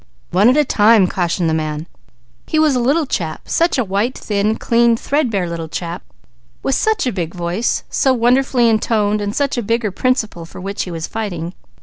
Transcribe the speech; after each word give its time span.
"One 0.31 0.49
at 0.49 0.57
a 0.57 0.65
time," 0.65 1.05
cautioned 1.05 1.47
the 1.47 1.53
man. 1.53 1.85
"He 2.47 2.57
was 2.57 2.75
a 2.75 2.79
little 2.79 3.05
chap, 3.05 3.47
a 3.77 3.83
white, 3.83 4.19
clean, 4.59 4.97
threadbare 4.97 5.47
little 5.47 5.67
chap, 5.69 6.01
with 6.63 6.73
such 6.73 7.05
a 7.05 7.11
big 7.13 7.35
voice, 7.35 7.83
so 7.87 8.11
wonderfully 8.11 8.67
intoned, 8.67 9.21
and 9.21 9.35
such 9.35 9.59
a 9.59 9.61
bigger 9.61 9.91
principle, 9.91 10.43
for 10.43 10.59
which 10.59 10.85
he 10.85 10.89
was 10.89 11.05
fighting. 11.05 11.53